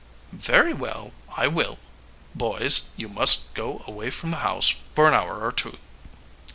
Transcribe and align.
"Very 0.33 0.73
well, 0.73 1.13
I 1.37 1.45
will. 1.45 1.77
Boys, 2.33 2.85
you 2.97 3.07
must 3.07 3.53
go 3.53 3.83
away 3.85 4.09
from 4.09 4.31
the 4.31 4.37
house 4.37 4.73
for 4.95 5.07
an 5.07 5.13
hour 5.13 5.45
or 5.45 5.51
two." 5.51 5.77